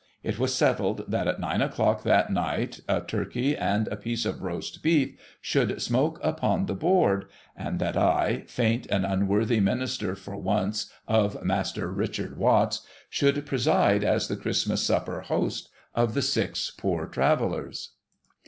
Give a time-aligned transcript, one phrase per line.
[0.23, 4.41] It was settled that at nine o'clock that night a Turkey and a piece of
[4.41, 8.87] Roast Beef should smoke PREPARING THE WASSAIL r^y upon the board; and that I, faint
[8.87, 15.21] and unworthy minister for once of Master Richard Watts, should preside as the Christmas supper
[15.21, 17.91] host of the six Poor Travellers.